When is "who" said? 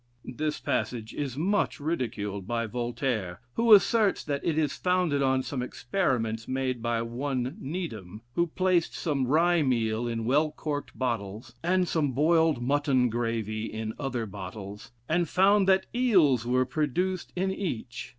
3.53-3.71, 8.33-8.47